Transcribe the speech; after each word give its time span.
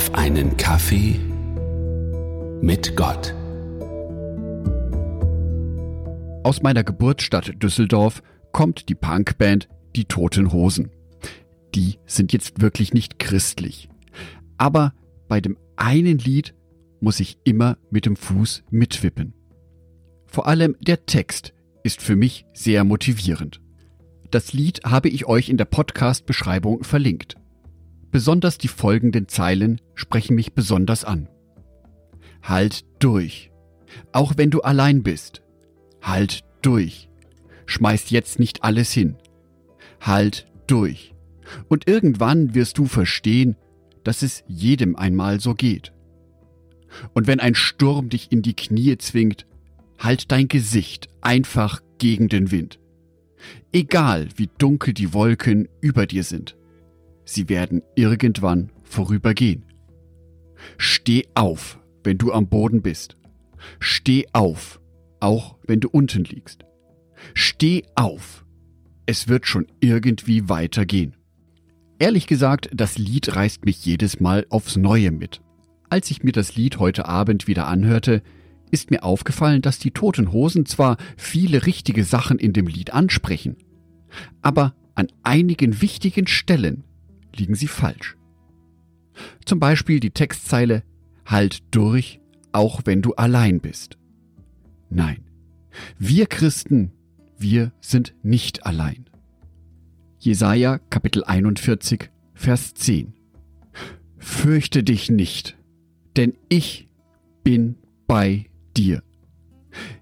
auf 0.00 0.14
einen 0.14 0.56
Kaffee 0.56 1.20
mit 2.62 2.96
Gott. 2.96 3.34
Aus 6.42 6.62
meiner 6.62 6.84
Geburtsstadt 6.84 7.62
Düsseldorf 7.62 8.22
kommt 8.50 8.88
die 8.88 8.94
Punkband 8.94 9.68
Die 9.94 10.06
Toten 10.06 10.54
Hosen. 10.54 10.88
Die 11.74 11.98
sind 12.06 12.32
jetzt 12.32 12.62
wirklich 12.62 12.94
nicht 12.94 13.18
christlich. 13.18 13.90
Aber 14.56 14.94
bei 15.28 15.42
dem 15.42 15.58
einen 15.76 16.16
Lied 16.16 16.54
muss 17.00 17.20
ich 17.20 17.36
immer 17.44 17.76
mit 17.90 18.06
dem 18.06 18.16
Fuß 18.16 18.62
mitwippen. 18.70 19.34
Vor 20.24 20.46
allem 20.46 20.76
der 20.80 21.04
Text 21.04 21.52
ist 21.82 22.00
für 22.00 22.16
mich 22.16 22.46
sehr 22.54 22.84
motivierend. 22.84 23.60
Das 24.30 24.54
Lied 24.54 24.80
habe 24.82 25.10
ich 25.10 25.26
euch 25.26 25.50
in 25.50 25.58
der 25.58 25.66
Podcast-Beschreibung 25.66 26.84
verlinkt. 26.84 27.36
Besonders 28.10 28.58
die 28.58 28.68
folgenden 28.68 29.28
Zeilen 29.28 29.80
sprechen 29.94 30.34
mich 30.34 30.52
besonders 30.52 31.04
an. 31.04 31.28
Halt 32.42 32.84
durch. 32.98 33.50
Auch 34.12 34.34
wenn 34.36 34.50
du 34.50 34.62
allein 34.62 35.02
bist. 35.02 35.42
Halt 36.02 36.42
durch. 36.62 37.08
Schmeiß 37.66 38.10
jetzt 38.10 38.38
nicht 38.38 38.64
alles 38.64 38.92
hin. 38.92 39.16
Halt 40.00 40.46
durch. 40.66 41.14
Und 41.68 41.88
irgendwann 41.88 42.54
wirst 42.54 42.78
du 42.78 42.86
verstehen, 42.86 43.56
dass 44.04 44.22
es 44.22 44.44
jedem 44.48 44.96
einmal 44.96 45.40
so 45.40 45.54
geht. 45.54 45.92
Und 47.14 47.26
wenn 47.26 47.40
ein 47.40 47.54
Sturm 47.54 48.08
dich 48.08 48.32
in 48.32 48.42
die 48.42 48.54
Knie 48.54 48.98
zwingt, 48.98 49.46
halt 49.98 50.32
dein 50.32 50.48
Gesicht 50.48 51.08
einfach 51.20 51.80
gegen 51.98 52.28
den 52.28 52.50
Wind. 52.50 52.80
Egal 53.72 54.28
wie 54.36 54.48
dunkel 54.58 54.94
die 54.94 55.12
Wolken 55.12 55.68
über 55.80 56.06
dir 56.06 56.24
sind, 56.24 56.56
sie 57.30 57.48
werden 57.48 57.82
irgendwann 57.94 58.70
vorübergehen. 58.82 59.64
Steh 60.78 61.28
auf, 61.34 61.78
wenn 62.02 62.18
du 62.18 62.32
am 62.32 62.48
Boden 62.48 62.82
bist. 62.82 63.16
Steh 63.78 64.26
auf, 64.32 64.80
auch 65.20 65.56
wenn 65.66 65.80
du 65.80 65.88
unten 65.88 66.24
liegst. 66.24 66.64
Steh 67.34 67.84
auf, 67.94 68.44
es 69.06 69.28
wird 69.28 69.46
schon 69.46 69.66
irgendwie 69.80 70.48
weitergehen. 70.48 71.14
Ehrlich 71.98 72.26
gesagt, 72.26 72.70
das 72.74 72.98
Lied 72.98 73.36
reißt 73.36 73.64
mich 73.64 73.84
jedes 73.84 74.20
Mal 74.20 74.46
aufs 74.48 74.76
Neue 74.76 75.10
mit. 75.10 75.40
Als 75.88 76.10
ich 76.10 76.22
mir 76.22 76.32
das 76.32 76.56
Lied 76.56 76.78
heute 76.78 77.06
Abend 77.06 77.46
wieder 77.46 77.68
anhörte, 77.68 78.22
ist 78.70 78.90
mir 78.90 79.04
aufgefallen, 79.04 79.62
dass 79.62 79.78
die 79.78 79.90
Toten 79.90 80.32
Hosen 80.32 80.64
zwar 80.64 80.96
viele 81.16 81.66
richtige 81.66 82.04
Sachen 82.04 82.38
in 82.38 82.52
dem 82.52 82.66
Lied 82.66 82.92
ansprechen, 82.92 83.56
aber 84.42 84.74
an 84.94 85.08
einigen 85.22 85.82
wichtigen 85.82 86.26
Stellen 86.26 86.84
liegen 87.36 87.54
sie 87.54 87.68
falsch. 87.68 88.16
Zum 89.44 89.60
Beispiel 89.60 90.00
die 90.00 90.10
Textzeile 90.10 90.82
Halt 91.30 91.62
durch, 91.70 92.20
auch 92.50 92.80
wenn 92.86 93.02
du 93.02 93.14
allein 93.14 93.60
bist. 93.60 93.98
Nein, 94.88 95.22
wir 95.96 96.26
Christen, 96.26 96.90
wir 97.38 97.72
sind 97.80 98.14
nicht 98.24 98.66
allein. 98.66 99.08
Jesaja 100.18 100.78
Kapitel 100.90 101.22
41, 101.22 102.10
Vers 102.34 102.74
10. 102.74 103.12
Fürchte 104.18 104.82
dich 104.82 105.08
nicht, 105.08 105.56
denn 106.16 106.34
ich 106.48 106.88
bin 107.44 107.76
bei 108.08 108.46
dir. 108.76 109.04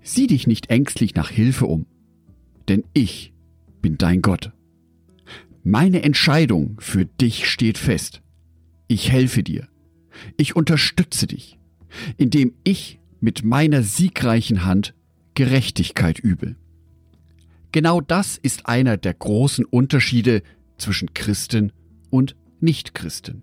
Sieh 0.00 0.28
dich 0.28 0.46
nicht 0.46 0.70
ängstlich 0.70 1.16
nach 1.16 1.30
Hilfe 1.30 1.66
um, 1.66 1.86
denn 2.68 2.84
ich 2.94 3.34
bin 3.82 3.98
dein 3.98 4.22
Gott. 4.22 4.52
Meine 5.68 6.04
Entscheidung 6.04 6.76
für 6.78 7.06
dich 7.06 7.50
steht 7.50 7.76
fest. 7.76 8.22
Ich 8.86 9.10
helfe 9.10 9.42
dir. 9.42 9.66
Ich 10.36 10.54
unterstütze 10.54 11.26
dich, 11.26 11.58
indem 12.16 12.54
ich 12.62 13.00
mit 13.18 13.42
meiner 13.42 13.82
siegreichen 13.82 14.64
Hand 14.64 14.94
Gerechtigkeit 15.34 16.20
übe. 16.20 16.54
Genau 17.72 18.00
das 18.00 18.38
ist 18.38 18.66
einer 18.66 18.96
der 18.96 19.14
großen 19.14 19.64
Unterschiede 19.64 20.44
zwischen 20.78 21.14
Christen 21.14 21.72
und 22.10 22.36
Nichtchristen. 22.60 23.42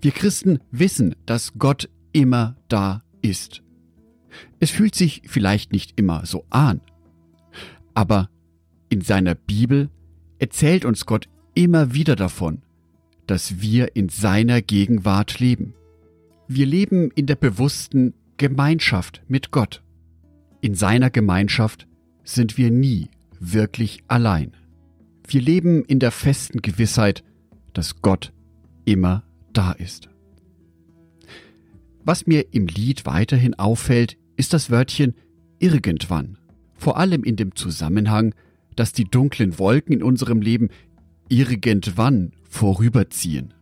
Wir 0.00 0.12
Christen 0.12 0.60
wissen, 0.70 1.14
dass 1.26 1.58
Gott 1.58 1.90
immer 2.12 2.56
da 2.68 3.04
ist. 3.20 3.62
Es 4.60 4.70
fühlt 4.70 4.94
sich 4.94 5.20
vielleicht 5.26 5.72
nicht 5.72 5.92
immer 6.00 6.24
so 6.24 6.46
an, 6.48 6.80
aber 7.92 8.30
in 8.88 9.02
seiner 9.02 9.34
Bibel 9.34 9.90
erzählt 10.38 10.84
uns 10.84 11.06
Gott 11.06 11.28
immer 11.54 11.92
wieder 11.94 12.16
davon, 12.16 12.62
dass 13.26 13.60
wir 13.60 13.94
in 13.96 14.08
seiner 14.08 14.62
Gegenwart 14.62 15.40
leben. 15.40 15.74
Wir 16.46 16.66
leben 16.66 17.10
in 17.10 17.26
der 17.26 17.36
bewussten 17.36 18.14
Gemeinschaft 18.36 19.22
mit 19.28 19.50
Gott. 19.50 19.82
In 20.60 20.74
seiner 20.74 21.10
Gemeinschaft 21.10 21.86
sind 22.24 22.56
wir 22.56 22.70
nie 22.70 23.08
wirklich 23.40 24.02
allein. 24.08 24.52
Wir 25.26 25.42
leben 25.42 25.84
in 25.84 25.98
der 25.98 26.10
festen 26.10 26.62
Gewissheit, 26.62 27.22
dass 27.74 28.00
Gott 28.00 28.32
immer 28.84 29.24
da 29.52 29.72
ist. 29.72 30.08
Was 32.04 32.26
mir 32.26 32.54
im 32.54 32.66
Lied 32.66 33.04
weiterhin 33.04 33.54
auffällt, 33.54 34.16
ist 34.36 34.54
das 34.54 34.70
Wörtchen 34.70 35.14
irgendwann. 35.58 36.38
Vor 36.74 36.96
allem 36.96 37.24
in 37.24 37.36
dem 37.36 37.54
Zusammenhang, 37.54 38.34
dass 38.78 38.92
die 38.92 39.04
dunklen 39.04 39.58
Wolken 39.58 39.92
in 39.92 40.02
unserem 40.02 40.40
Leben 40.40 40.68
irgendwann 41.28 42.32
vorüberziehen. 42.48 43.54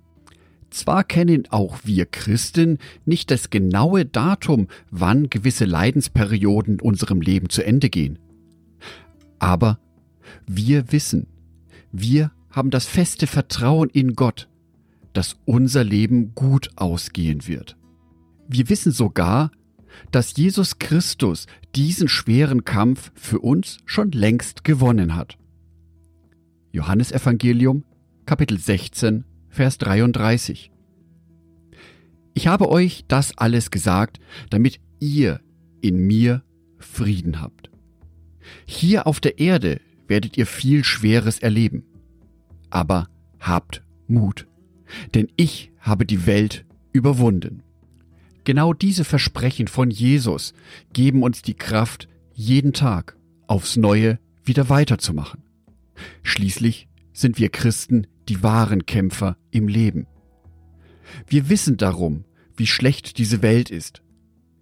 Zwar 0.71 1.04
kennen 1.04 1.44
auch 1.50 1.78
wir 1.84 2.06
Christen 2.06 2.78
nicht 3.04 3.31
das 3.31 3.50
genaue 3.50 4.05
Datum, 4.05 4.69
wann 4.91 5.31
gewisse 5.31 5.65
Leidensperioden 5.65 6.75
in 6.75 6.81
unserem 6.81 7.21
Leben 7.21 7.49
zu 7.49 7.65
Ende 7.65 7.88
gehen. 7.88 8.19
Aber 9.38 9.78
wir 10.47 10.93
wissen, 10.93 11.28
wir 11.93 12.31
haben 12.50 12.71
das 12.71 12.87
feste 12.87 13.26
Vertrauen 13.26 13.88
in 13.91 14.15
Gott, 14.15 14.49
dass 15.12 15.37
unser 15.44 15.82
Leben 15.82 16.34
gut 16.34 16.71
ausgehen 16.76 17.47
wird. 17.47 17.76
Wir 18.49 18.69
wissen 18.69 18.93
sogar, 18.93 19.50
dass 20.11 20.37
Jesus 20.37 20.79
Christus 20.79 21.47
diesen 21.75 22.09
schweren 22.09 22.65
Kampf 22.65 23.12
für 23.15 23.41
uns 23.41 23.79
schon 23.84 24.11
längst 24.12 24.65
gewonnen 24.65 25.15
hat. 25.15 25.39
Johannesevangelium 26.73 27.84
Kapitel 28.27 28.59
16 28.59 29.25
Vers 29.49 29.79
33 29.79 30.71
Ich 32.35 32.47
habe 32.47 32.69
euch 32.69 33.05
das 33.09 33.39
alles 33.39 33.71
gesagt, 33.71 34.21
damit 34.51 34.81
ihr 35.01 35.41
in 35.81 35.99
mir 35.99 36.43
Frieden 36.79 37.41
habt. 37.41 37.71
Hier 38.67 39.06
auf 39.06 39.21
der 39.21 39.39
Erde 39.39 39.81
werdet 40.09 40.37
ihr 40.37 40.47
viel 40.47 40.85
Schweres 40.85 41.39
erleben. 41.39 41.85
Aber 42.71 43.09
habt 43.41 43.83
Mut, 44.06 44.47
denn 45.15 45.29
ich 45.37 45.73
habe 45.79 46.05
die 46.05 46.27
Welt 46.27 46.65
überwunden. 46.93 47.62
Genau 48.47 48.73
diese 48.73 49.03
Versprechen 49.03 49.67
von 49.67 49.91
Jesus 49.91 50.55
geben 50.93 51.25
uns 51.25 51.43
die 51.43 51.55
Kraft, 51.55 52.09
jeden 52.33 52.73
Tag 52.73 53.17
aufs 53.49 53.77
Neue 53.77 54.21
wieder 54.45 54.69
weiterzumachen. 54.69 55.43
Schließlich 56.23 56.87
sind 57.12 57.41
wir 57.41 57.49
Christen 57.49 58.06
die 58.29 58.45
wahren 58.45 58.87
Kämpfer 58.87 59.37
im 59.51 59.67
Leben. 59.67 60.06
Wir 61.27 61.49
wissen 61.49 61.77
darum, 61.77 62.25
wie 62.56 62.69
schlecht 62.69 63.19
diese 63.19 63.43
Welt 63.43 63.69
ist. 63.69 64.03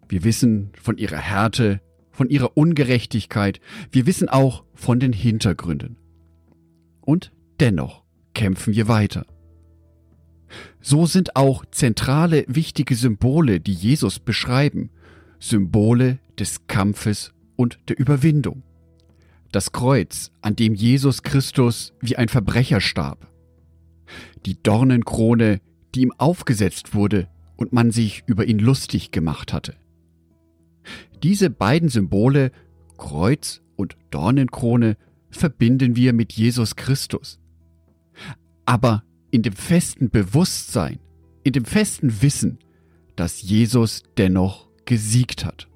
Wir 0.09 0.25
wissen 0.25 0.73
von 0.81 0.97
ihrer 0.97 1.19
Härte, 1.19 1.83
von 2.11 2.31
ihrer 2.31 2.56
Ungerechtigkeit, 2.56 3.61
wir 3.93 4.06
wissen 4.06 4.31
auch 4.31 4.65
von 4.73 4.99
den 4.99 5.12
Hintergründen. 5.12 5.99
Und 7.03 7.33
dennoch 7.61 8.03
kämpfen 8.33 8.75
wir 8.75 8.89
weiter. 8.89 9.27
So 10.81 11.06
sind 11.06 11.37
auch 11.37 11.65
zentrale 11.71 12.45
wichtige 12.47 12.95
Symbole, 12.95 13.61
die 13.61 13.73
Jesus 13.73 14.19
beschreiben, 14.19 14.91
Symbole 15.39 16.19
des 16.39 16.67
Kampfes 16.67 17.33
und 17.56 17.79
der 17.89 17.99
Überwindung. 17.99 18.62
Das 19.53 19.73
Kreuz, 19.73 20.33
an 20.43 20.56
dem 20.56 20.75
Jesus 20.75 21.23
Christus 21.23 21.93
wie 22.01 22.17
ein 22.17 22.29
Verbrecher 22.29 22.81
starb. 22.81 23.31
Die 24.47 24.61
Dornenkrone, 24.62 25.61
die 25.95 26.03
ihm 26.03 26.12
aufgesetzt 26.19 26.95
wurde 26.95 27.29
und 27.56 27.73
man 27.73 27.91
sich 27.91 28.25
über 28.27 28.47
ihn 28.47 28.59
lustig 28.59 29.11
gemacht 29.11 29.53
hatte. 29.53 29.75
Diese 31.23 31.51
beiden 31.51 31.89
Symbole, 31.89 32.51
Kreuz 32.99 33.62
und 33.77 33.97
Dornenkrone, 34.11 34.97
verbinden 35.31 35.97
wir 35.97 36.12
mit 36.12 36.33
Jesus 36.33 36.77
Christus. 36.77 37.39
Aber 38.67 39.05
in 39.34 39.42
dem 39.42 39.54
festen 39.54 40.10
Bewusstsein, 40.10 41.00
in 41.42 41.52
dem 41.54 41.64
festen 41.64 42.22
Wissen, 42.22 42.60
dass 43.16 43.42
Jesus 43.42 44.04
dennoch 44.16 44.69
gesiegt 44.84 45.44
hat. 45.44 45.66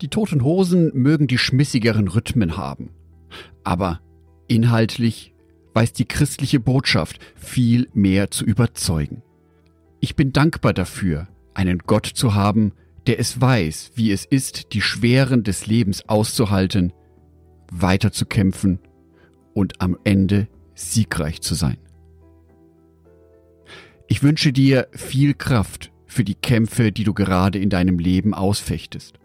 Die 0.00 0.08
toten 0.08 0.42
Hosen 0.42 0.90
mögen 0.94 1.26
die 1.26 1.36
schmissigeren 1.36 2.08
Rhythmen 2.08 2.56
haben, 2.56 2.92
aber 3.62 4.00
inhaltlich 4.48 5.34
weiß 5.74 5.92
die 5.92 6.06
christliche 6.06 6.58
Botschaft 6.58 7.18
viel 7.34 7.90
mehr 7.92 8.30
zu 8.30 8.46
überzeugen. 8.46 9.22
Ich 10.00 10.16
bin 10.16 10.32
dankbar 10.32 10.72
dafür, 10.72 11.28
einen 11.52 11.80
Gott 11.80 12.06
zu 12.06 12.32
haben, 12.32 12.72
der 13.06 13.20
es 13.20 13.38
weiß, 13.38 13.92
wie 13.96 14.12
es 14.12 14.24
ist, 14.24 14.72
die 14.72 14.80
Schweren 14.80 15.44
des 15.44 15.66
Lebens 15.66 16.08
auszuhalten, 16.08 16.94
weiterzukämpfen 17.70 18.78
und 19.52 19.82
am 19.82 19.98
Ende 20.04 20.48
siegreich 20.74 21.42
zu 21.42 21.54
sein. 21.54 21.76
Ich 24.08 24.22
wünsche 24.22 24.52
dir 24.52 24.88
viel 24.92 25.34
Kraft 25.34 25.92
für 26.06 26.24
die 26.24 26.34
Kämpfe, 26.34 26.92
die 26.92 27.04
du 27.04 27.12
gerade 27.12 27.58
in 27.58 27.70
deinem 27.70 27.98
Leben 27.98 28.34
ausfechtest. 28.34 29.18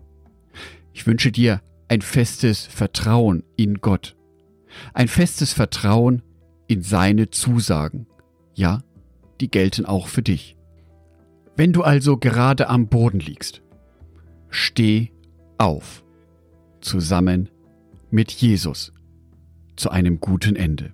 Ich 0.93 1.05
wünsche 1.07 1.31
dir 1.31 1.61
ein 1.87 2.01
festes 2.01 2.65
Vertrauen 2.65 3.43
in 3.55 3.75
Gott, 3.75 4.15
ein 4.93 5.07
festes 5.07 5.53
Vertrauen 5.53 6.21
in 6.67 6.81
seine 6.81 7.29
Zusagen. 7.29 8.07
Ja, 8.53 8.81
die 9.39 9.51
gelten 9.51 9.85
auch 9.85 10.07
für 10.07 10.21
dich. 10.21 10.57
Wenn 11.55 11.73
du 11.73 11.83
also 11.83 12.17
gerade 12.17 12.69
am 12.69 12.87
Boden 12.87 13.19
liegst, 13.19 13.61
steh 14.49 15.11
auf, 15.57 16.03
zusammen 16.79 17.49
mit 18.09 18.31
Jesus, 18.31 18.93
zu 19.75 19.89
einem 19.89 20.19
guten 20.19 20.55
Ende. 20.55 20.93